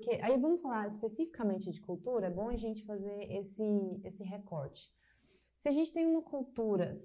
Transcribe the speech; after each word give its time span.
Porque 0.00 0.18
aí 0.22 0.38
vamos 0.38 0.62
falar 0.62 0.88
especificamente 0.88 1.70
de 1.70 1.80
cultura, 1.82 2.28
é 2.28 2.30
bom 2.30 2.48
a 2.48 2.56
gente 2.56 2.86
fazer 2.86 3.30
esse, 3.30 4.00
esse 4.02 4.24
recorte. 4.24 4.90
Se 5.60 5.68
a 5.68 5.70
gente 5.70 5.92
tem 5.92 6.06
uma 6.06 6.22
cultura, 6.22 6.96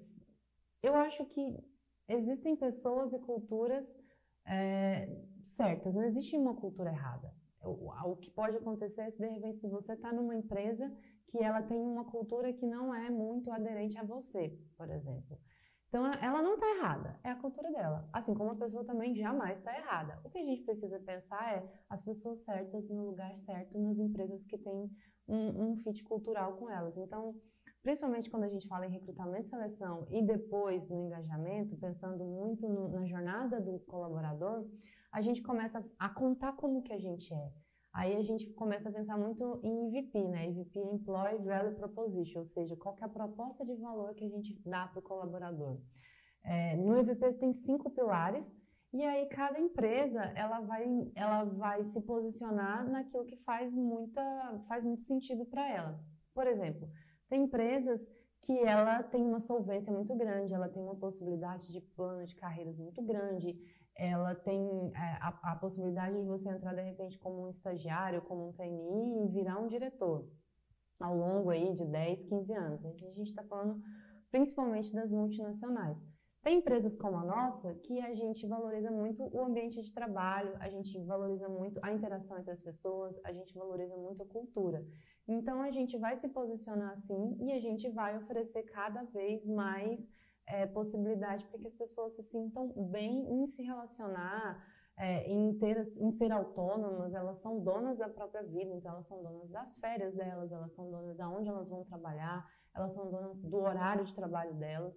eu 0.82 0.96
acho 0.96 1.26
que 1.26 1.60
existem 2.08 2.56
pessoas 2.56 3.12
e 3.12 3.20
culturas 3.20 3.86
é, 4.48 5.10
certas, 5.58 5.94
não 5.94 6.04
existe 6.04 6.38
uma 6.38 6.56
cultura 6.56 6.90
errada. 6.90 7.34
O, 7.62 7.92
o 7.92 8.16
que 8.16 8.32
pode 8.32 8.56
acontecer 8.56 9.02
é, 9.02 9.12
de 9.12 9.28
repente, 9.28 9.60
se 9.60 9.68
você 9.68 9.92
está 9.92 10.14
numa 10.14 10.34
empresa 10.34 10.90
que 11.28 11.44
ela 11.44 11.62
tem 11.64 11.78
uma 11.78 12.06
cultura 12.06 12.54
que 12.54 12.66
não 12.66 12.96
é 12.96 13.10
muito 13.10 13.52
aderente 13.52 13.98
a 13.98 14.06
você, 14.06 14.58
por 14.78 14.90
exemplo. 14.90 15.38
Então, 15.96 16.14
ela 16.16 16.42
não 16.42 16.56
está 16.56 16.70
errada, 16.76 17.18
é 17.24 17.30
a 17.30 17.38
cultura 17.38 17.72
dela. 17.72 18.06
Assim 18.12 18.34
como 18.34 18.52
a 18.52 18.56
pessoa 18.58 18.84
também 18.84 19.16
jamais 19.16 19.58
está 19.58 19.74
errada. 19.78 20.20
O 20.26 20.30
que 20.30 20.38
a 20.38 20.44
gente 20.44 20.62
precisa 20.64 21.00
pensar 21.00 21.54
é 21.54 21.66
as 21.90 22.04
pessoas 22.04 22.44
certas 22.44 22.90
no 22.90 23.12
lugar 23.12 23.34
certo, 23.46 23.80
nas 23.80 23.98
empresas 23.98 24.44
que 24.44 24.58
têm 24.58 24.92
um, 25.26 25.72
um 25.72 25.78
fit 25.78 26.04
cultural 26.04 26.58
com 26.58 26.70
elas. 26.70 26.98
Então, 26.98 27.34
principalmente 27.82 28.30
quando 28.30 28.44
a 28.44 28.50
gente 28.50 28.68
fala 28.68 28.86
em 28.86 28.92
recrutamento 28.92 29.48
e 29.48 29.50
seleção 29.50 30.06
e 30.12 30.22
depois 30.22 30.86
no 30.90 31.06
engajamento, 31.06 31.78
pensando 31.78 32.26
muito 32.26 32.68
no, 32.68 32.90
na 32.90 33.06
jornada 33.06 33.62
do 33.62 33.80
colaborador, 33.88 34.68
a 35.14 35.22
gente 35.22 35.42
começa 35.44 35.82
a 35.98 36.10
contar 36.10 36.58
como 36.58 36.84
que 36.84 36.92
a 36.92 37.00
gente 37.00 37.34
é. 37.34 37.52
Aí 37.96 38.14
a 38.14 38.22
gente 38.22 38.52
começa 38.56 38.90
a 38.90 38.92
pensar 38.92 39.18
muito 39.18 39.62
em 39.64 39.88
EVP, 39.88 40.28
né? 40.28 40.50
EVP 40.50 40.80
é 40.80 40.94
Employee 40.96 41.42
Value 41.46 41.76
Proposition, 41.76 42.42
ou 42.42 42.48
seja, 42.48 42.76
qual 42.76 42.94
é 43.02 43.06
a 43.06 43.10
proposta 43.10 43.66
de 43.66 43.74
valor 43.76 44.14
que 44.14 44.26
a 44.26 44.30
gente 44.30 44.62
dá 44.66 44.86
para 44.88 45.00
o 45.00 45.02
colaborador. 45.02 45.80
É, 46.44 46.76
no 46.76 46.98
EVP 46.98 47.34
tem 47.36 47.54
cinco 47.54 47.90
pilares, 47.90 48.46
e 48.92 49.02
aí 49.02 49.26
cada 49.30 49.58
empresa 49.62 50.22
ela 50.36 50.60
vai, 50.60 50.86
ela 51.16 51.46
vai 51.46 51.86
se 51.86 52.02
posicionar 52.02 52.86
naquilo 52.90 53.26
que 53.26 53.38
faz, 53.38 53.74
muita, 53.74 54.22
faz 54.68 54.84
muito 54.84 55.04
sentido 55.04 55.46
para 55.46 55.66
ela. 55.74 55.98
Por 56.34 56.48
exemplo, 56.48 56.90
tem 57.30 57.44
empresas 57.44 58.02
que 58.42 58.60
ela 58.60 59.04
tem 59.04 59.24
uma 59.24 59.40
solvência 59.40 59.92
muito 59.92 60.14
grande, 60.16 60.54
ela 60.54 60.68
tem 60.68 60.84
uma 60.84 60.96
possibilidade 60.96 61.72
de 61.72 61.80
plano 61.96 62.26
de 62.26 62.36
carreiras 62.36 62.78
muito 62.78 63.02
grande, 63.02 63.58
ela 63.98 64.36
tem 64.36 64.92
é, 64.94 65.18
a, 65.22 65.40
a, 65.44 65.56
possibilidade 65.56 66.18
de 66.18 66.28
você 66.28 66.50
entrar 66.50 66.74
de 66.74 66.82
repente 66.82 67.18
como 67.20 67.46
um 67.46 67.50
estagiário, 67.50 68.22
como 68.24 68.50
um 68.50 68.54
trainee 68.54 69.26
e 69.26 69.30
virar 69.30 69.60
um 69.60 69.68
diretor 69.68 70.28
ao 71.00 71.16
longo 71.16 71.50
aí 71.50 71.76
de 71.76 71.86
10, 71.86 72.26
15 72.28 72.54
anos. 72.54 72.86
A 72.86 72.92
gente 72.92 73.30
está 73.30 73.44
falando 73.44 73.82
principalmente 74.32 74.94
das 74.94 75.10
multinacionais. 75.10 75.98
Tem 76.44 76.60
empresas 76.60 76.96
como 76.98 77.18
a 77.18 77.26
nossa 77.26 77.74
que 77.74 78.00
a 78.02 78.14
gente 78.14 78.46
valoriza 78.46 78.92
muito 78.92 79.24
o 79.36 79.44
ambiente 79.44 79.82
de 79.82 79.92
trabalho, 79.92 80.56
a 80.60 80.70
gente 80.70 80.96
valoriza 81.04 81.50
muito 81.50 81.80
a 81.82 81.92
interação 81.92 82.38
entre 82.38 82.52
as 82.52 82.62
pessoas, 82.62 83.16
a 83.24 83.34
gente 83.34 83.52
valoriza 83.56 83.96
muito 83.98 84.22
a 84.22 84.28
cultura. 84.28 84.86
Então 85.28 85.62
a 85.62 85.72
gente 85.72 85.98
vai 85.98 86.18
se 86.18 86.28
posicionar 86.28 86.92
assim 86.92 87.36
e 87.40 87.52
a 87.52 87.60
gente 87.60 87.90
vai 87.90 88.16
oferecer 88.18 88.62
cada 88.64 89.04
vez 89.06 89.44
mais 89.44 90.00
é, 90.48 90.66
possibilidade 90.68 91.46
para 91.48 91.60
que 91.60 91.68
as 91.68 91.76
pessoas 91.76 92.14
se 92.16 92.24
sintam 92.24 92.68
bem 92.92 93.28
em 93.32 93.48
se 93.48 93.64
relacionar, 93.64 94.64
é, 94.98 95.30
em, 95.30 95.58
ter, 95.60 95.92
em 95.98 96.12
ser 96.14 96.32
autônomas, 96.32 97.14
elas 97.14 97.40
são 97.42 97.60
donas 97.60 97.98
da 97.98 98.08
própria 98.08 98.44
vida, 98.44 98.74
então 98.74 98.94
elas 98.94 99.08
são 99.08 99.22
donas 99.22 99.50
das 99.50 99.76
férias 99.80 100.16
delas, 100.16 100.52
elas 100.52 100.74
são 100.74 100.90
donas 100.90 101.18
de 101.18 101.24
onde 101.24 101.50
elas 101.50 101.68
vão 101.68 101.84
trabalhar, 101.84 102.48
elas 102.74 102.94
são 102.94 103.10
donas 103.12 103.38
do 103.42 103.58
horário 103.58 104.06
de 104.06 104.16
trabalho 104.16 104.54
delas. 104.56 104.94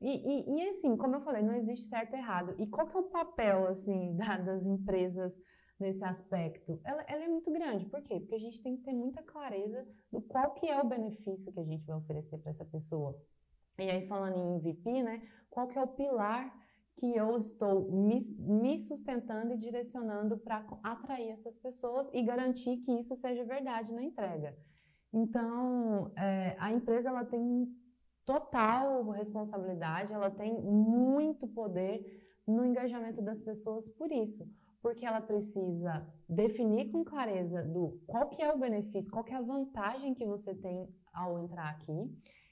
E, 0.00 0.08
e, 0.08 0.56
e 0.56 0.68
assim, 0.70 0.96
como 0.96 1.16
eu 1.16 1.20
falei, 1.20 1.42
não 1.42 1.54
existe 1.54 1.86
certo 1.88 2.14
e 2.14 2.18
errado. 2.18 2.54
E 2.58 2.66
qual 2.66 2.88
que 2.88 2.96
é 2.96 3.00
o 3.00 3.10
papel, 3.10 3.68
assim, 3.68 4.16
da, 4.18 4.38
das 4.38 4.64
empresas 4.64 5.32
nesse 5.78 6.02
aspecto? 6.02 6.80
Ela, 6.84 7.02
ela, 7.02 7.24
é 7.24 7.28
muito 7.28 7.52
grande. 7.52 7.84
Por 7.86 8.02
quê? 8.02 8.18
Porque 8.18 8.34
a 8.34 8.40
gente 8.40 8.62
tem 8.62 8.76
que 8.76 8.82
ter 8.82 8.92
muita 8.92 9.22
clareza 9.22 9.86
do 10.10 10.20
qual 10.22 10.54
que 10.54 10.66
é 10.66 10.80
o 10.80 10.88
benefício 10.88 11.52
que 11.52 11.60
a 11.60 11.64
gente 11.64 11.84
vai 11.84 11.98
oferecer 11.98 12.38
para 12.38 12.50
essa 12.50 12.64
pessoa. 12.64 13.14
E 13.80 13.90
aí, 13.90 14.06
falando 14.06 14.36
em 14.36 14.56
MVP, 14.56 15.02
né, 15.02 15.22
qual 15.48 15.66
que 15.66 15.78
é 15.78 15.82
o 15.82 15.88
pilar 15.88 16.54
que 16.96 17.16
eu 17.16 17.38
estou 17.38 17.90
me, 17.90 18.20
me 18.38 18.78
sustentando 18.78 19.54
e 19.54 19.58
direcionando 19.58 20.36
para 20.36 20.66
atrair 20.82 21.30
essas 21.30 21.56
pessoas 21.56 22.10
e 22.12 22.22
garantir 22.22 22.76
que 22.78 22.92
isso 23.00 23.16
seja 23.16 23.42
verdade 23.42 23.92
na 23.94 24.02
entrega. 24.02 24.54
Então, 25.12 26.12
é, 26.16 26.56
a 26.58 26.70
empresa 26.70 27.08
ela 27.08 27.24
tem 27.24 27.66
total 28.26 29.08
responsabilidade, 29.10 30.12
ela 30.12 30.30
tem 30.30 30.60
muito 30.60 31.48
poder 31.48 32.04
no 32.46 32.66
engajamento 32.66 33.22
das 33.22 33.40
pessoas 33.40 33.88
por 33.88 34.12
isso, 34.12 34.46
porque 34.82 35.06
ela 35.06 35.22
precisa 35.22 36.06
definir 36.28 36.90
com 36.90 37.02
clareza 37.02 37.62
do 37.62 37.98
qual 38.06 38.28
que 38.28 38.42
é 38.42 38.52
o 38.52 38.58
benefício, 38.58 39.10
qual 39.10 39.24
que 39.24 39.32
é 39.32 39.36
a 39.36 39.42
vantagem 39.42 40.14
que 40.14 40.26
você 40.26 40.54
tem 40.54 40.86
ao 41.14 41.38
entrar 41.38 41.70
aqui 41.70 42.10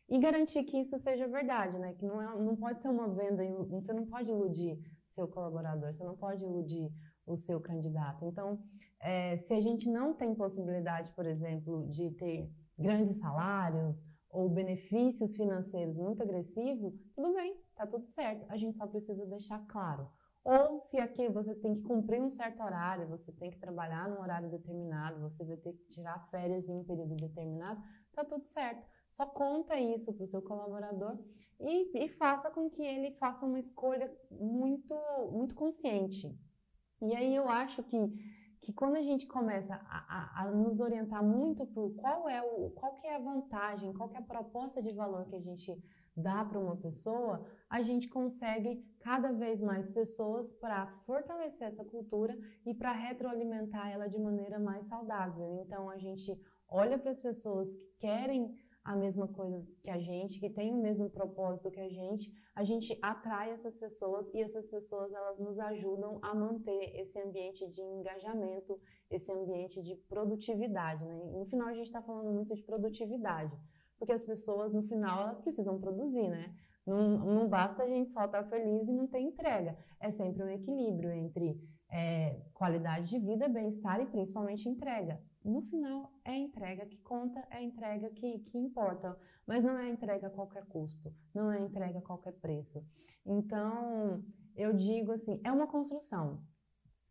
e 0.08 0.18
garantir 0.18 0.64
que 0.64 0.80
isso 0.80 0.98
seja 0.98 1.28
verdade, 1.28 1.78
né? 1.78 1.94
Que 1.94 2.06
não, 2.06 2.20
é, 2.20 2.38
não 2.38 2.56
pode 2.56 2.80
ser 2.80 2.88
uma 2.88 3.08
venda, 3.08 3.44
você 3.68 3.92
não 3.92 4.06
pode 4.06 4.30
iludir 4.30 4.78
seu 5.14 5.28
colaborador, 5.28 5.92
você 5.92 6.04
não 6.04 6.16
pode 6.16 6.44
iludir 6.44 6.90
o 7.26 7.36
seu 7.36 7.60
candidato. 7.60 8.24
Então, 8.24 8.58
é, 9.00 9.36
se 9.38 9.52
a 9.52 9.60
gente 9.60 9.88
não 9.90 10.14
tem 10.14 10.34
possibilidade, 10.34 11.12
por 11.12 11.26
exemplo, 11.26 11.88
de 11.90 12.10
ter 12.12 12.50
grandes 12.78 13.18
salários 13.18 13.96
ou 14.30 14.48
benefícios 14.48 15.36
financeiros 15.36 15.96
muito 15.96 16.22
agressivos, 16.22 16.94
tudo 17.14 17.34
bem, 17.34 17.56
tá 17.74 17.86
tudo 17.86 18.06
certo. 18.06 18.46
A 18.48 18.56
gente 18.56 18.76
só 18.76 18.86
precisa 18.86 19.26
deixar 19.26 19.66
claro. 19.66 20.08
Ou 20.44 20.80
se 20.80 20.98
aqui 20.98 21.28
você 21.28 21.54
tem 21.56 21.74
que 21.74 21.82
cumprir 21.82 22.22
um 22.22 22.30
certo 22.30 22.62
horário, 22.62 23.08
você 23.08 23.30
tem 23.32 23.50
que 23.50 23.58
trabalhar 23.58 24.08
num 24.08 24.20
horário 24.20 24.48
determinado, 24.48 25.20
você 25.20 25.44
vai 25.44 25.56
ter 25.58 25.72
que 25.72 25.84
tirar 25.88 26.26
férias 26.30 26.66
em 26.68 26.72
um 26.72 26.84
período 26.84 27.16
determinado, 27.16 27.82
tá 28.14 28.24
tudo 28.24 28.44
certo. 28.54 28.86
Só 29.16 29.26
conta 29.26 29.78
isso 29.78 30.12
para 30.12 30.24
o 30.24 30.28
seu 30.28 30.42
colaborador 30.42 31.18
e, 31.60 32.04
e, 32.04 32.08
faça 32.10 32.50
com 32.50 32.70
que 32.70 32.82
ele 32.82 33.12
faça 33.16 33.44
uma 33.44 33.58
escolha 33.58 34.10
muito, 34.30 34.94
muito 35.32 35.54
consciente. 35.54 36.32
E 37.02 37.14
aí 37.14 37.34
eu 37.34 37.48
acho 37.48 37.82
que, 37.82 37.98
que 38.60 38.72
quando 38.72 38.96
a 38.96 39.02
gente 39.02 39.26
começa 39.26 39.74
a, 39.74 40.42
a, 40.42 40.42
a 40.42 40.50
nos 40.52 40.78
orientar 40.78 41.22
muito 41.22 41.66
por 41.66 41.94
qual 41.96 42.28
é, 42.28 42.40
o, 42.42 42.70
qual 42.70 42.94
que 43.00 43.06
é 43.06 43.16
a 43.16 43.20
vantagem, 43.20 43.92
qual 43.92 44.08
que 44.08 44.16
é 44.16 44.20
a 44.20 44.22
proposta 44.22 44.80
de 44.80 44.92
valor 44.92 45.26
que 45.26 45.36
a 45.36 45.40
gente 45.40 45.76
dá 46.16 46.44
para 46.44 46.58
uma 46.58 46.76
pessoa, 46.76 47.44
a 47.70 47.82
gente 47.82 48.08
consegue 48.08 48.84
cada 49.00 49.32
vez 49.32 49.60
mais 49.60 49.88
pessoas 49.90 50.50
para 50.60 50.86
fortalecer 51.06 51.68
essa 51.68 51.84
cultura 51.84 52.36
e 52.66 52.74
para 52.74 52.92
retroalimentar 52.92 53.90
ela 53.90 54.08
de 54.08 54.18
maneira 54.18 54.58
mais 54.58 54.86
saudável. 54.86 55.62
Então 55.64 55.88
a 55.88 55.96
gente 55.98 56.36
olha 56.68 56.98
para 56.98 57.12
as 57.12 57.20
pessoas 57.20 57.72
que 57.72 57.86
querem 58.00 58.54
a 58.88 58.96
mesma 58.96 59.28
coisa 59.28 59.62
que 59.82 59.90
a 59.90 59.98
gente, 59.98 60.40
que 60.40 60.48
tem 60.48 60.72
o 60.72 60.80
mesmo 60.80 61.10
propósito 61.10 61.70
que 61.70 61.78
a 61.78 61.90
gente, 61.90 62.32
a 62.54 62.64
gente 62.64 62.98
atrai 63.02 63.50
essas 63.50 63.76
pessoas 63.76 64.26
e 64.32 64.40
essas 64.40 64.66
pessoas 64.66 65.12
elas 65.12 65.38
nos 65.38 65.58
ajudam 65.58 66.18
a 66.22 66.34
manter 66.34 66.98
esse 66.98 67.20
ambiente 67.20 67.68
de 67.68 67.82
engajamento, 67.82 68.80
esse 69.10 69.30
ambiente 69.30 69.82
de 69.82 69.94
produtividade. 70.08 71.04
Né? 71.04 71.16
No 71.34 71.44
final 71.44 71.68
a 71.68 71.74
gente 71.74 71.88
está 71.88 72.00
falando 72.00 72.32
muito 72.32 72.54
de 72.54 72.62
produtividade, 72.62 73.54
porque 73.98 74.12
as 74.12 74.24
pessoas 74.24 74.72
no 74.72 74.82
final 74.84 75.20
elas 75.20 75.40
precisam 75.42 75.78
produzir, 75.78 76.30
né? 76.30 76.54
Não, 76.86 77.18
não 77.18 77.46
basta 77.46 77.82
a 77.82 77.86
gente 77.86 78.10
só 78.10 78.24
estar 78.24 78.44
tá 78.44 78.48
feliz 78.48 78.88
e 78.88 78.92
não 78.92 79.06
ter 79.06 79.20
entrega. 79.20 79.76
É 80.00 80.10
sempre 80.12 80.42
um 80.42 80.48
equilíbrio 80.48 81.12
entre 81.12 81.60
é, 81.92 82.40
qualidade 82.54 83.10
de 83.10 83.18
vida, 83.18 83.50
bem-estar 83.50 84.00
e 84.00 84.06
principalmente 84.06 84.66
entrega 84.66 85.20
no 85.48 85.62
final 85.62 86.12
é 86.24 86.32
a 86.32 86.38
entrega 86.38 86.86
que 86.86 86.98
conta, 86.98 87.40
é 87.50 87.56
a 87.56 87.62
entrega 87.62 88.10
que, 88.10 88.38
que 88.40 88.58
importa, 88.58 89.18
mas 89.46 89.64
não 89.64 89.78
é 89.78 89.84
a 89.84 89.90
entrega 89.90 90.26
a 90.26 90.30
qualquer 90.30 90.64
custo, 90.66 91.12
não 91.34 91.50
é 91.50 91.58
a 91.58 91.60
entrega 91.62 91.98
a 91.98 92.02
qualquer 92.02 92.32
preço. 92.34 92.84
Então, 93.24 94.22
eu 94.54 94.72
digo 94.72 95.12
assim, 95.12 95.40
é 95.44 95.50
uma 95.50 95.66
construção. 95.66 96.42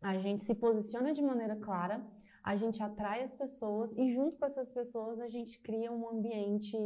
A 0.00 0.16
gente 0.18 0.44
se 0.44 0.54
posiciona 0.54 1.12
de 1.12 1.22
maneira 1.22 1.56
clara, 1.56 2.06
a 2.44 2.56
gente 2.56 2.82
atrai 2.82 3.24
as 3.24 3.34
pessoas 3.34 3.92
e 3.96 4.14
junto 4.14 4.38
com 4.38 4.46
essas 4.46 4.70
pessoas 4.70 5.20
a 5.20 5.28
gente 5.28 5.60
cria 5.60 5.90
um 5.92 6.08
ambiente 6.08 6.76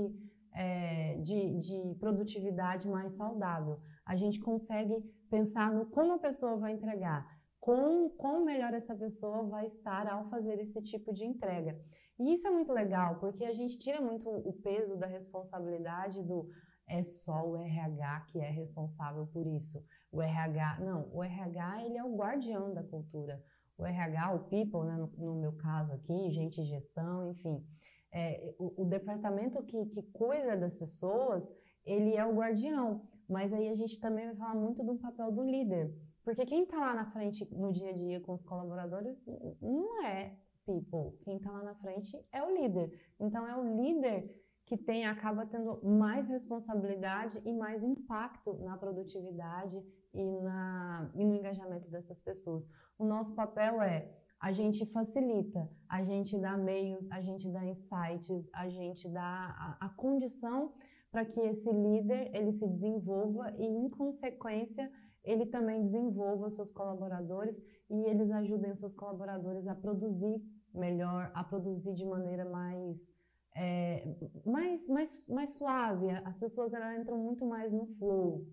é, 0.55 1.19
de, 1.19 1.61
de 1.61 1.95
produtividade 1.99 2.89
mais 2.89 3.13
saudável. 3.15 3.79
A 4.05 4.17
gente 4.17 4.41
consegue 4.41 4.95
pensar 5.31 5.73
no 5.73 5.87
como 5.87 6.15
a 6.15 6.19
pessoa 6.19 6.57
vai 6.57 6.73
entregar 6.73 7.27
quão, 7.63 8.11
quão 8.11 8.45
melhor 8.45 8.75
essa 8.75 8.93
pessoa 8.93 9.45
vai 9.45 9.69
estar 9.69 10.09
ao 10.09 10.29
fazer 10.29 10.59
esse 10.59 10.83
tipo 10.83 11.15
de 11.15 11.25
entrega. 11.25 11.81
E 12.19 12.35
isso 12.35 12.47
é 12.47 12.51
muito 12.51 12.73
legal, 12.73 13.21
porque 13.21 13.45
a 13.45 13.55
gente 13.55 13.79
tira 13.79 14.01
muito 14.01 14.29
o 14.29 14.53
peso 14.53 14.97
da 14.97 15.07
responsabilidade 15.07 16.21
do 16.25 16.49
é 16.89 17.05
só 17.05 17.49
o 17.49 17.57
RH 17.57 18.27
que 18.33 18.41
é 18.41 18.51
responsável 18.51 19.29
por 19.29 19.47
isso. 19.47 19.81
O 20.11 20.21
RH, 20.21 20.81
não, 20.81 21.09
o 21.15 21.23
RH 21.23 21.85
ele 21.85 21.97
é 21.97 22.05
o 22.05 22.17
guardião 22.17 22.75
da 22.75 22.83
cultura. 22.83 23.41
O 23.79 23.87
RH, 23.87 24.35
o 24.35 24.41
people, 24.49 24.85
né, 24.85 24.97
no, 24.97 25.07
no 25.25 25.41
meu 25.41 25.53
caso 25.53 25.93
aqui, 25.93 26.31
gente 26.33 26.65
gestão, 26.65 27.31
enfim, 27.31 27.65
é, 28.13 28.55
o, 28.59 28.83
o, 28.83 28.85
departamento 28.85 29.63
que, 29.63 29.87
que 29.87 30.03
cuida 30.13 30.57
das 30.57 30.75
pessoas, 30.75 31.49
ele 31.85 32.17
é 32.17 32.27
o 32.27 32.35
guardião. 32.35 33.03
Mas 33.29 33.53
aí 33.53 33.69
a 33.69 33.75
gente 33.75 34.01
também 34.01 34.27
vai 34.27 34.37
falar 34.37 34.57
muito 34.57 34.85
do 34.85 34.99
papel 34.99 35.31
do 35.31 35.45
líder. 35.45 35.95
Porque 36.25 36.47
quem 36.47 36.63
está 36.63 36.79
lá 36.79 36.95
na 36.95 37.11
frente 37.11 37.47
no 37.53 37.73
dia 37.73 37.91
a 37.91 37.93
dia 37.93 38.21
com 38.21 38.35
os 38.35 38.43
colaboradores 38.45 39.17
não 39.61 40.05
é 40.05 40.37
people. 40.65 41.19
Quem 41.25 41.37
está 41.37 41.51
lá 41.51 41.63
na 41.63 41.75
frente 41.77 42.17
é 42.33 42.43
o 42.43 42.55
líder. 42.55 42.93
Então 43.19 43.47
é 43.47 43.57
o 43.57 43.77
líder 43.77 44.31
que 44.67 44.77
tem 44.77 45.05
acaba 45.05 45.45
tendo 45.47 45.81
mais 45.85 46.29
responsabilidade 46.29 47.41
e 47.45 47.53
mais 47.53 47.83
impacto 47.83 48.55
na 48.63 48.77
produtividade 48.77 49.83
e, 50.15 50.23
na, 50.41 51.11
e 51.15 51.25
no 51.25 51.35
engajamento 51.35 51.91
dessas 51.91 52.19
pessoas. 52.21 52.65
O 52.99 53.05
nosso 53.05 53.35
papel 53.35 53.83
é 53.83 54.09
a 54.41 54.53
gente 54.53 54.85
facilita, 54.87 55.69
a 55.89 56.03
gente 56.05 56.37
dá 56.37 56.57
meios, 56.57 57.07
a 57.13 57.21
gente 57.21 57.49
dá 57.49 57.65
insights, 57.65 58.49
a 58.53 58.69
gente 58.69 59.09
dá 59.09 59.79
a, 59.81 59.87
a 59.87 59.89
condição 59.91 60.73
para 61.13 61.25
que 61.25 61.39
esse 61.41 61.71
líder 61.71 62.35
ele 62.35 62.53
se 62.53 62.67
desenvolva 62.67 63.53
e, 63.57 63.65
em 63.65 63.89
consequência, 63.91 64.91
ele 65.25 65.47
também 65.47 65.83
desenvolva 65.85 66.51
seus 66.51 66.71
colaboradores 66.73 67.57
e 67.91 68.05
eles 68.05 68.31
ajudem 68.31 68.73
os 68.73 68.81
seus 68.81 68.95
colaboradores 68.95 69.67
a 69.67 69.75
produzir 69.75 70.43
melhor, 70.75 71.31
a 71.35 71.45
produzir 71.45 71.95
de 71.95 72.05
maneira 72.05 72.45
mais 72.45 73.13
é, 73.55 74.03
mais, 74.47 74.89
mais, 74.89 75.29
mais 75.29 75.51
suave. 75.51 76.11
As 76.25 76.37
pessoas 76.39 76.73
elas 76.73 76.99
entram 76.99 77.19
muito 77.19 77.45
mais 77.47 77.73
no 77.73 77.87
flow. 77.99 78.47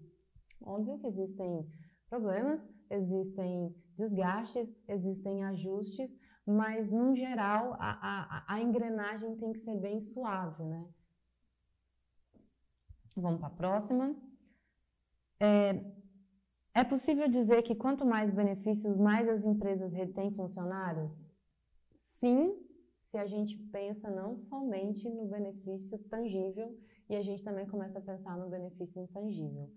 Óbvio 0.62 1.00
que 1.00 1.08
existem 1.08 1.66
problemas, 2.10 2.62
existem 2.90 3.74
desgastes, 3.98 4.68
existem 4.88 5.44
ajustes, 5.46 6.12
mas 6.46 6.92
no 6.92 7.16
geral 7.16 7.76
a, 7.80 8.46
a, 8.50 8.56
a 8.56 8.62
engrenagem 8.62 9.38
tem 9.38 9.54
que 9.54 9.60
ser 9.60 9.76
bem 9.80 10.00
suave, 10.02 10.64
né? 10.64 10.86
Vamos 13.16 13.40
para 13.40 13.48
a 13.48 13.52
próxima. 13.52 14.16
É, 15.40 15.74
é 16.80 16.84
possível 16.86 17.28
dizer 17.28 17.62
que 17.64 17.76
quanto 17.76 18.06
mais 18.06 18.34
benefícios, 18.34 18.96
mais 18.96 19.28
as 19.28 19.44
empresas 19.44 19.92
retêm 19.92 20.32
funcionários? 20.32 21.12
Sim, 22.20 22.56
se 23.12 23.18
a 23.18 23.26
gente 23.26 23.58
pensa 23.70 24.10
não 24.10 24.38
somente 24.38 25.10
no 25.10 25.26
benefício 25.26 25.98
tangível 26.10 26.74
e 27.10 27.18
a 27.18 27.22
gente 27.22 27.44
também 27.44 27.68
começa 27.68 28.00
a 28.00 28.02
pensar 28.02 28.38
no 28.38 28.50
benefício 28.50 29.02
intangível. 29.02 29.70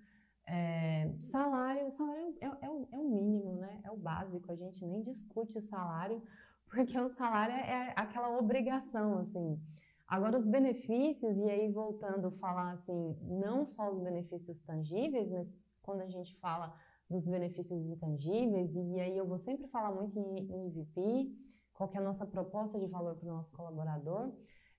É, 0.47 1.11
salário, 1.31 1.91
salário 1.93 2.37
é, 2.41 2.47
é, 2.47 2.71
o, 2.71 2.89
é, 2.93 2.99
o, 2.99 3.09
mínimo, 3.09 3.57
né? 3.57 3.81
É 3.85 3.91
o 3.91 3.97
básico. 3.97 4.53
A 4.53 4.57
gente 4.57 4.85
nem 4.85 5.03
discute 5.03 5.61
salário, 5.63 6.23
porque 6.71 6.97
o 6.99 7.09
salário 7.11 7.55
é 7.55 7.95
aquela 7.97 8.39
obrigação, 8.39 9.19
assim. 9.19 9.61
Agora, 10.07 10.39
os 10.39 10.47
benefícios, 10.47 11.37
e 11.37 11.51
aí 11.51 11.73
voltando 11.73 12.29
a 12.29 12.33
falar 12.33 12.73
assim, 12.73 13.17
não 13.23 13.67
só 13.67 13.91
os 13.91 14.01
benefícios 14.03 14.61
tangíveis, 14.61 15.29
mas 15.31 15.49
quando 15.83 16.03
a 16.03 16.09
gente 16.09 16.39
fala 16.39 16.73
dos 17.12 17.25
benefícios 17.25 17.85
intangíveis, 17.87 18.75
e 18.75 19.00
aí 19.00 19.17
eu 19.17 19.26
vou 19.26 19.38
sempre 19.38 19.69
falar 19.69 19.93
muito 19.93 20.19
em, 20.19 20.50
em 20.50 20.67
EVP, 20.69 21.31
qual 21.75 21.88
que 21.88 21.97
é 21.97 22.00
a 22.00 22.05
nossa 22.05 22.26
proposta 22.26 22.79
de 22.79 22.87
valor 22.87 23.17
para 23.17 23.29
o 23.29 23.37
nosso 23.37 23.50
colaborador, 23.53 24.32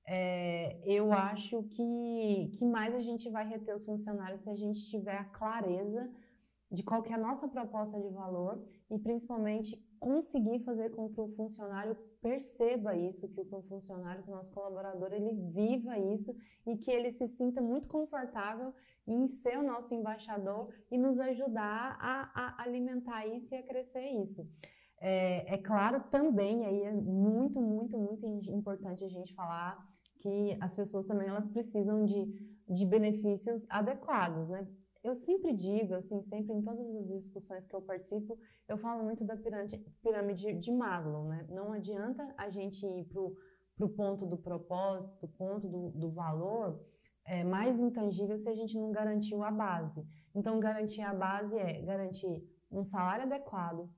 é, 0.05 0.81
eu 0.85 1.13
acho 1.13 1.63
que, 1.63 2.51
que 2.57 2.65
mais 2.65 2.93
a 2.93 2.99
gente 2.99 3.29
vai 3.29 3.47
reter 3.47 3.75
os 3.75 3.85
funcionários 3.85 4.41
se 4.41 4.49
a 4.49 4.55
gente 4.55 4.89
tiver 4.89 5.15
a 5.15 5.25
clareza 5.25 6.09
de 6.69 6.83
qual 6.83 7.01
que 7.03 7.11
é 7.11 7.15
a 7.15 7.19
nossa 7.19 7.47
proposta 7.47 7.99
de 8.01 8.09
valor 8.09 8.61
e 8.89 8.99
principalmente 8.99 9.77
conseguir 10.03 10.59
fazer 10.65 10.89
com 10.91 11.09
que 11.09 11.21
o 11.21 11.29
funcionário 11.29 11.95
perceba 12.21 12.93
isso, 12.93 13.29
que 13.29 13.39
o 13.39 13.61
funcionário, 13.63 14.21
que 14.21 14.29
o 14.29 14.35
nosso 14.35 14.51
colaborador, 14.51 15.13
ele 15.13 15.31
viva 15.31 15.97
isso 15.97 16.35
e 16.67 16.75
que 16.75 16.91
ele 16.91 17.13
se 17.13 17.25
sinta 17.29 17.61
muito 17.61 17.87
confortável 17.87 18.73
em 19.07 19.27
ser 19.27 19.57
o 19.57 19.63
nosso 19.63 19.93
embaixador 19.93 20.73
e 20.91 20.97
nos 20.97 21.17
ajudar 21.19 21.97
a, 22.01 22.31
a 22.35 22.63
alimentar 22.63 23.25
isso 23.27 23.53
e 23.55 23.57
a 23.57 23.63
crescer 23.63 24.05
isso. 24.25 24.45
É, 24.99 25.55
é, 25.55 25.57
claro 25.57 26.03
também, 26.11 26.65
aí 26.65 26.83
é 26.83 26.91
muito, 26.91 27.61
muito, 27.61 27.97
muito 27.97 28.25
importante 28.51 29.05
a 29.05 29.09
gente 29.09 29.33
falar 29.33 29.77
que 30.19 30.57
as 30.59 30.73
pessoas 30.73 31.05
também 31.05 31.27
elas 31.27 31.47
precisam 31.47 32.05
de, 32.05 32.25
de 32.69 32.85
benefícios 32.85 33.65
adequados, 33.69 34.49
né? 34.49 34.67
Eu 35.03 35.15
sempre 35.17 35.53
digo, 35.53 35.95
assim, 35.95 36.21
sempre 36.23 36.53
em 36.53 36.61
todas 36.61 36.95
as 36.95 37.07
discussões 37.07 37.67
que 37.67 37.75
eu 37.75 37.81
participo, 37.81 38.37
eu 38.69 38.77
falo 38.77 39.03
muito 39.03 39.25
da 39.25 39.35
pirâmide, 39.35 40.53
de 40.53 40.71
Maslow, 40.71 41.25
né? 41.25 41.45
Não 41.49 41.73
adianta 41.73 42.33
a 42.37 42.49
gente 42.49 42.85
ir 42.85 43.05
para 43.05 43.21
o 43.85 43.89
ponto 43.89 44.25
do 44.25 44.37
propósito, 44.37 45.27
ponto 45.37 45.67
do, 45.67 45.89
do 45.91 46.11
valor 46.11 46.79
é, 47.25 47.43
mais 47.43 47.77
intangível 47.77 48.37
se 48.37 48.47
a 48.47 48.55
gente 48.55 48.77
não 48.77 48.91
garantiu 48.91 49.43
a 49.43 49.51
base. 49.51 50.05
Então, 50.33 50.59
garantir 50.59 51.01
a 51.01 51.13
base 51.13 51.57
é 51.57 51.81
garantir 51.81 52.41
um 52.71 52.85
salário 52.85 53.25
adequado, 53.25 53.89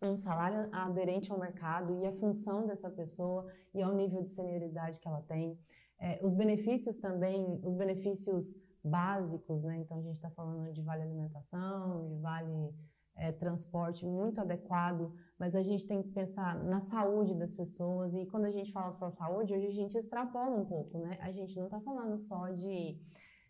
um 0.00 0.16
salário 0.16 0.68
aderente 0.72 1.30
ao 1.30 1.38
mercado 1.38 2.00
e 2.02 2.06
a 2.06 2.12
função 2.12 2.66
dessa 2.66 2.90
pessoa 2.90 3.52
e 3.74 3.82
ao 3.82 3.94
nível 3.94 4.22
de 4.22 4.30
senioridade 4.30 4.98
que 4.98 5.06
ela 5.06 5.22
tem. 5.22 5.58
É, 6.00 6.20
os 6.22 6.32
benefícios 6.32 6.96
também, 6.98 7.60
os 7.62 7.74
benefícios 7.74 8.56
básicos, 8.84 9.62
né? 9.62 9.78
Então 9.78 9.98
a 9.98 10.02
gente 10.02 10.16
está 10.16 10.30
falando 10.30 10.72
de 10.72 10.82
vale 10.82 11.02
alimentação, 11.02 12.08
de 12.08 12.16
vale 12.16 12.74
é, 13.16 13.32
transporte 13.32 14.06
muito 14.06 14.40
adequado, 14.40 15.12
mas 15.38 15.54
a 15.54 15.62
gente 15.62 15.86
tem 15.86 16.02
que 16.02 16.10
pensar 16.10 16.62
na 16.64 16.80
saúde 16.80 17.34
das 17.34 17.52
pessoas 17.52 18.14
e 18.14 18.26
quando 18.26 18.44
a 18.44 18.50
gente 18.50 18.72
fala 18.72 18.92
só 18.94 19.10
saúde, 19.10 19.52
hoje 19.52 19.66
a 19.66 19.72
gente 19.72 19.98
extrapola 19.98 20.56
um 20.56 20.64
pouco, 20.64 20.98
né? 20.98 21.18
A 21.20 21.32
gente 21.32 21.56
não 21.56 21.64
está 21.64 21.80
falando 21.80 22.16
só 22.18 22.48
de, 22.50 22.96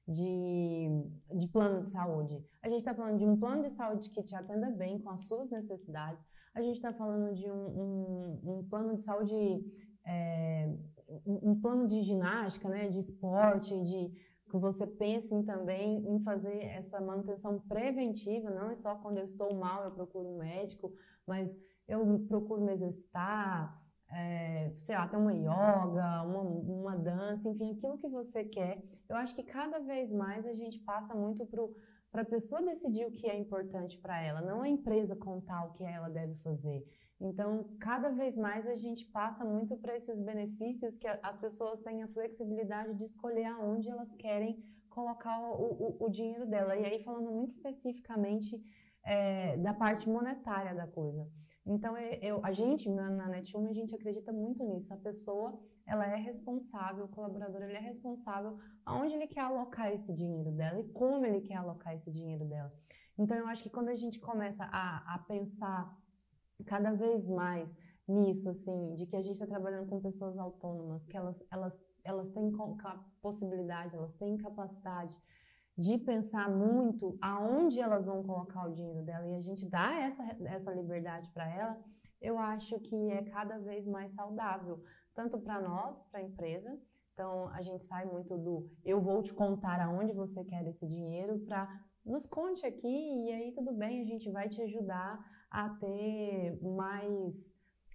de, 0.06 0.88
de 1.34 1.48
plano 1.48 1.82
de 1.82 1.90
saúde, 1.90 2.42
a 2.62 2.69
gente 2.69 2.78
está 2.78 2.94
falando 2.94 3.19
de 3.19 3.26
um 3.26 3.38
plano 3.38 3.62
de 3.62 3.74
saúde 3.74 4.10
que 4.10 4.22
te 4.22 4.34
atenda 4.34 4.70
bem 4.70 4.98
com 4.98 5.10
as 5.10 5.22
suas 5.26 5.50
necessidades, 5.50 6.24
a 6.54 6.62
gente 6.62 6.76
está 6.76 6.92
falando 6.92 7.34
de 7.34 7.48
um, 7.50 7.66
um, 7.66 8.58
um, 8.58 8.69
plano 8.69 8.96
de 8.96 9.02
saúde, 9.02 9.34
é, 10.04 10.74
um 11.26 11.60
plano 11.60 11.86
de 11.86 12.02
ginástica, 12.02 12.69
né? 12.69 12.88
De 12.88 13.00
esporte, 13.00 13.70
de 13.84 14.12
que 14.48 14.56
você 14.56 14.86
pensem 14.86 15.42
também 15.42 16.04
em 16.08 16.20
fazer 16.20 16.64
essa 16.64 17.00
manutenção 17.00 17.60
preventiva, 17.60 18.50
não 18.50 18.70
é 18.70 18.76
só 18.76 18.94
quando 18.96 19.18
eu 19.18 19.24
estou 19.24 19.54
mal 19.54 19.84
eu 19.84 19.90
procuro 19.90 20.28
um 20.28 20.38
médico, 20.38 20.92
mas 21.26 21.50
eu 21.86 22.24
procuro 22.28 22.62
me 22.62 22.72
exercitar, 22.72 23.80
é, 24.10 24.72
sei 24.84 24.94
lá, 24.94 25.06
ter 25.06 25.16
uma 25.16 25.32
yoga, 25.32 26.22
uma, 26.22 26.40
uma 26.40 26.96
dança, 26.96 27.48
enfim, 27.48 27.72
aquilo 27.72 27.98
que 27.98 28.08
você 28.08 28.44
quer. 28.44 28.82
Eu 29.08 29.16
acho 29.16 29.34
que 29.34 29.42
cada 29.42 29.78
vez 29.80 30.10
mais 30.10 30.46
a 30.46 30.55
gente 30.55 30.78
passa 30.81 31.14
muito 31.14 31.46
para 32.10 32.22
a 32.22 32.24
pessoa 32.24 32.62
decidir 32.62 33.06
o 33.06 33.12
que 33.12 33.26
é 33.26 33.36
importante 33.36 33.98
para 33.98 34.20
ela, 34.20 34.40
não 34.40 34.62
a 34.62 34.69
empresa 34.69 35.14
contar 35.14 35.67
o 35.67 35.72
que 35.72 35.84
ela 35.84 36.08
deve 36.08 36.34
fazer. 36.36 36.84
Então, 37.20 37.65
cada 37.81 38.10
vez 38.10 38.37
mais 38.37 38.67
a 38.67 38.77
gente 38.77 39.05
passa 39.06 39.44
muito 39.44 39.77
para 39.77 39.96
esses 39.96 40.20
benefícios 40.20 40.96
que 40.96 41.08
as 41.08 41.37
pessoas 41.39 41.81
têm 41.82 42.03
a 42.03 42.08
flexibilidade 42.08 42.94
de 42.94 43.05
escolher 43.05 43.46
aonde 43.46 43.91
elas 43.91 44.13
querem 44.15 44.63
colocar 44.89 45.41
o, 45.41 45.96
o, 45.98 46.06
o 46.06 46.10
dinheiro 46.10 46.46
dela. 46.46 46.77
E 46.77 46.84
aí, 46.84 47.03
falando 47.03 47.31
muito 47.31 47.55
especificamente 47.55 48.63
é, 49.05 49.56
da 49.56 49.75
parte 49.75 50.08
monetária 50.08 50.75
da 50.75 50.87
coisa. 50.87 51.29
Então, 51.67 51.98
eu, 51.98 52.41
a 52.44 52.53
gente, 52.53 52.89
na, 52.89 53.10
na 53.10 53.27
a 53.27 53.72
gente 53.72 53.94
acredita 53.94 54.32
muito 54.32 54.65
nisso. 54.65 54.93
A 54.94 54.96
pessoa, 54.96 55.60
ela 55.87 56.06
é 56.06 56.17
responsável, 56.17 57.05
o 57.05 57.08
colaborador, 57.08 57.63
ele 57.63 57.77
é 57.77 57.81
responsável 57.81 58.58
aonde 58.87 59.15
ele 59.15 59.27
quer 59.27 59.41
alocar 59.41 59.93
esse 59.93 60.13
dinheiro 60.15 60.53
dela 60.53 60.81
e 60.81 60.89
como 60.93 61.27
ele 61.27 61.41
quer 61.41 61.56
alocar 61.56 61.94
esse 61.94 62.10
dinheiro 62.10 62.44
dela. 62.44 62.72
Então, 63.19 63.37
eu 63.37 63.48
acho 63.48 63.65
que 63.65 63.70
quando 63.70 63.89
a 63.89 63.96
gente 63.96 64.20
começa 64.20 64.65
a, 64.65 65.15
a 65.15 65.19
pensar 65.19 65.94
cada 66.65 66.93
vez 66.93 67.27
mais 67.27 67.69
nisso, 68.06 68.48
assim, 68.48 68.94
de 68.94 69.06
que 69.06 69.17
a 69.17 69.22
gente 69.22 69.34
está 69.34 69.46
trabalhando 69.46 69.88
com 69.88 70.00
pessoas 70.00 70.38
autônomas, 70.38 71.05
que 71.06 71.17
elas, 71.17 71.36
elas, 71.50 71.72
elas 72.05 72.31
têm 72.31 72.50
possibilidade, 73.20 73.94
elas 73.94 74.15
têm 74.15 74.36
capacidade 74.38 75.17
de 75.77 75.96
pensar 75.98 76.50
muito 76.50 77.17
aonde 77.20 77.81
elas 77.81 78.05
vão 78.05 78.24
colocar 78.24 78.67
o 78.67 78.72
dinheiro 78.72 79.03
dela 79.03 79.27
e 79.29 79.36
a 79.36 79.41
gente 79.41 79.65
dá 79.69 79.94
essa, 80.00 80.22
essa 80.46 80.72
liberdade 80.72 81.31
para 81.32 81.48
ela, 81.48 81.79
eu 82.20 82.36
acho 82.36 82.81
que 82.81 83.10
é 83.12 83.22
cada 83.27 83.58
vez 83.58 83.86
mais 83.86 84.12
saudável, 84.15 84.82
tanto 85.15 85.38
para 85.38 85.60
nós, 85.60 85.96
para 86.10 86.19
a 86.19 86.24
empresa. 86.24 86.77
Então, 87.12 87.48
a 87.48 87.62
gente 87.62 87.84
sai 87.86 88.06
muito 88.06 88.36
do 88.36 88.69
eu 88.84 89.00
vou 89.00 89.22
te 89.22 89.32
contar 89.32 89.81
aonde 89.81 90.12
você 90.12 90.43
quer 90.44 90.67
esse 90.67 90.86
dinheiro 90.86 91.38
para 91.41 91.69
nos 92.05 92.27
conte 92.27 92.65
aqui 92.65 92.88
e 93.27 93.32
aí 93.32 93.53
tudo 93.53 93.72
bem, 93.72 94.03
a 94.03 94.05
gente 94.05 94.31
vai 94.31 94.48
te 94.48 94.60
ajudar 94.62 95.19
a 95.50 95.69
ter 95.70 96.58
mais, 96.62 97.34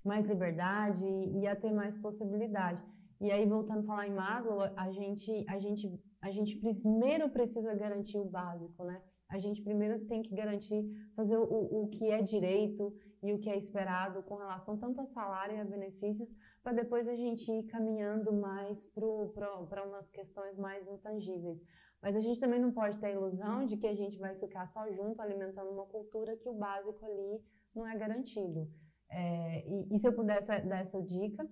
mais 0.03 0.25
liberdade 0.25 1.05
e 1.05 1.47
a 1.47 1.55
ter 1.55 1.71
mais 1.71 1.97
possibilidade. 1.99 2.83
E 3.21 3.31
aí, 3.31 3.45
voltando 3.47 3.79
a 3.79 3.83
falar 3.83 4.07
em 4.07 4.13
Maslow, 4.13 4.61
a 4.75 4.91
gente, 4.91 5.45
a 5.47 5.59
gente, 5.59 5.87
a 6.21 6.29
gente 6.29 6.57
primeiro 6.57 7.29
precisa 7.29 7.73
garantir 7.73 8.17
o 8.17 8.25
básico, 8.25 8.83
né? 8.83 9.01
A 9.29 9.39
gente 9.39 9.63
primeiro 9.63 10.05
tem 10.05 10.21
que 10.21 10.35
garantir, 10.35 10.83
fazer 11.15 11.37
o, 11.37 11.43
o 11.83 11.87
que 11.87 12.11
é 12.11 12.21
direito 12.21 12.93
e 13.23 13.33
o 13.33 13.39
que 13.39 13.49
é 13.49 13.57
esperado 13.57 14.21
com 14.23 14.35
relação 14.35 14.77
tanto 14.77 14.99
a 15.01 15.05
salário 15.07 15.55
e 15.55 15.59
a 15.59 15.65
benefícios, 15.65 16.29
para 16.61 16.73
depois 16.73 17.07
a 17.07 17.15
gente 17.15 17.49
ir 17.51 17.63
caminhando 17.63 18.33
mais 18.33 18.85
para 18.93 19.83
umas 19.85 20.09
questões 20.09 20.57
mais 20.57 20.87
intangíveis. 20.87 21.59
Mas 22.03 22.17
a 22.17 22.19
gente 22.19 22.37
também 22.37 22.59
não 22.59 22.73
pode 22.73 22.99
ter 22.99 23.07
a 23.07 23.11
ilusão 23.11 23.65
de 23.65 23.77
que 23.77 23.87
a 23.87 23.95
gente 23.95 24.17
vai 24.19 24.35
ficar 24.35 24.67
só 24.67 24.91
junto 24.91 25.21
alimentando 25.21 25.71
uma 25.71 25.85
cultura 25.85 26.35
que 26.35 26.49
o 26.49 26.53
básico 26.53 27.05
ali 27.05 27.41
não 27.73 27.87
é 27.87 27.97
garantido. 27.97 28.69
É, 29.09 29.65
e, 29.65 29.95
e 29.95 29.99
se 29.99 30.05
eu 30.05 30.13
pudesse 30.13 30.47
dar 30.47 30.81
essa 30.81 31.01
dica, 31.01 31.47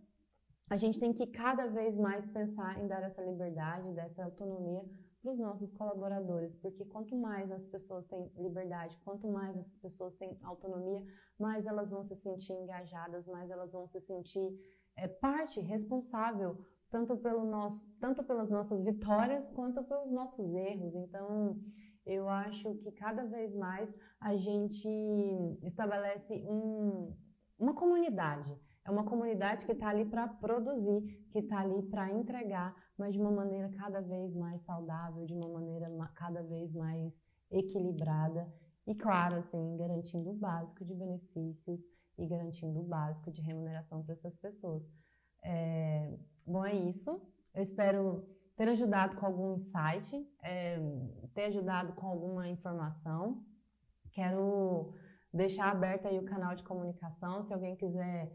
a 0.70 0.76
gente 0.76 1.00
tem 1.00 1.14
que 1.14 1.26
cada 1.28 1.68
vez 1.68 1.98
mais 1.98 2.26
pensar 2.32 2.78
em 2.84 2.88
dar 2.88 3.02
essa 3.02 3.22
liberdade, 3.22 3.94
dessa 3.94 4.26
autonomia 4.26 4.84
para 5.22 5.32
os 5.32 5.40
nossos 5.40 5.72
colaboradores, 5.74 6.54
porque 6.58 6.84
quanto 6.86 7.16
mais 7.16 7.50
as 7.50 7.66
pessoas 7.68 8.06
têm 8.08 8.30
liberdade, 8.36 9.00
quanto 9.06 9.28
mais 9.30 9.58
as 9.58 9.72
pessoas 9.82 10.16
têm 10.16 10.38
autonomia, 10.44 11.02
mais 11.40 11.66
elas 11.66 11.90
vão 11.90 12.04
se 12.04 12.16
sentir 12.18 12.54
engajadas, 12.54 13.26
mais 13.26 13.50
elas 13.50 13.72
vão 13.72 13.88
se 13.88 14.02
sentir 14.02 14.50
é, 14.98 15.08
parte 15.08 15.62
responsável 15.62 16.58
tanto 16.92 17.18
pelo 17.18 17.46
nosso, 17.46 17.82
tanto 18.00 18.24
pelas 18.24 18.50
nossas 18.50 18.84
vitórias 18.84 19.48
quanto 19.56 19.82
pelos 19.84 20.12
nossos 20.12 20.54
erros. 20.54 20.94
Então, 20.94 21.58
eu 22.06 22.28
acho 22.28 22.76
que 22.76 22.92
cada 22.92 23.26
vez 23.26 23.56
mais 23.56 23.90
a 24.20 24.36
gente 24.36 24.88
estabelece 25.64 26.34
um, 26.48 27.16
uma 27.58 27.74
comunidade. 27.74 28.54
É 28.84 28.92
uma 28.92 29.06
comunidade 29.06 29.66
que 29.66 29.72
está 29.72 29.90
ali 29.90 30.06
para 30.06 30.28
produzir, 30.28 31.02
que 31.32 31.40
está 31.40 31.60
ali 31.60 31.82
para 31.84 32.12
entregar, 32.12 32.76
mas 32.98 33.14
de 33.14 33.20
uma 33.20 33.32
maneira 33.32 33.72
cada 33.78 34.02
vez 34.02 34.36
mais 34.36 34.62
saudável, 34.64 35.26
de 35.26 35.34
uma 35.34 35.48
maneira 35.48 35.88
cada 36.16 36.42
vez 36.42 36.74
mais 36.74 37.14
equilibrada 37.52 38.52
e, 38.88 38.96
claro, 38.96 39.36
assim, 39.36 39.78
garantindo 39.78 40.32
o 40.32 40.34
básico 40.34 40.84
de 40.84 40.96
benefícios 40.96 41.80
e 42.18 42.28
garantindo 42.28 42.80
o 42.80 42.84
básico 42.84 43.32
de 43.32 43.42
remuneração 43.42 44.04
para 44.04 44.14
essas 44.14 44.36
pessoas. 44.38 44.84
É, 45.44 46.18
bom, 46.46 46.66
é 46.66 46.74
isso. 46.74 47.22
Eu 47.54 47.64
espero 47.64 48.26
ter 48.56 48.68
ajudado 48.70 49.16
com 49.16 49.26
algum 49.26 49.56
insight, 49.56 50.16
é, 50.44 50.78
ter 51.34 51.46
ajudado 51.46 51.94
com 51.94 52.08
alguma 52.08 52.48
informação. 52.48 53.44
Quero 54.12 54.94
deixar 55.34 55.72
aberto 55.72 56.08
aí 56.08 56.20
o 56.20 56.26
canal 56.26 56.56
de 56.56 56.64
comunicação. 56.64 57.44
Se 57.44 57.54
alguém 57.54 57.76
quiser 57.76 58.32